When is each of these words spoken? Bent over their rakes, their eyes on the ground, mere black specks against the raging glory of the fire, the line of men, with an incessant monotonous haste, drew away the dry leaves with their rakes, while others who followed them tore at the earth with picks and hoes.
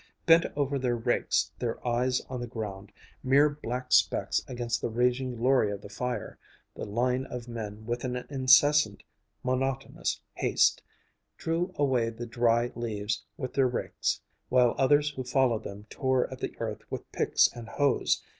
Bent 0.25 0.45
over 0.55 0.79
their 0.79 0.95
rakes, 0.95 1.51
their 1.59 1.87
eyes 1.87 2.21
on 2.21 2.39
the 2.41 2.47
ground, 2.47 2.91
mere 3.21 3.51
black 3.51 3.91
specks 3.91 4.43
against 4.47 4.81
the 4.81 4.89
raging 4.89 5.35
glory 5.35 5.71
of 5.71 5.81
the 5.83 5.89
fire, 5.89 6.39
the 6.75 6.85
line 6.87 7.25
of 7.27 7.47
men, 7.47 7.85
with 7.85 8.03
an 8.03 8.15
incessant 8.31 9.03
monotonous 9.43 10.19
haste, 10.33 10.81
drew 11.37 11.71
away 11.75 12.09
the 12.09 12.25
dry 12.25 12.71
leaves 12.73 13.23
with 13.37 13.53
their 13.53 13.67
rakes, 13.67 14.19
while 14.49 14.73
others 14.79 15.11
who 15.11 15.23
followed 15.23 15.63
them 15.63 15.83
tore 15.91 16.27
at 16.31 16.39
the 16.39 16.57
earth 16.59 16.81
with 16.89 17.11
picks 17.11 17.47
and 17.53 17.69
hoes. 17.69 18.23